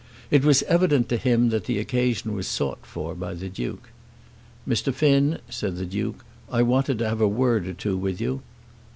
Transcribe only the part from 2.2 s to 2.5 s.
was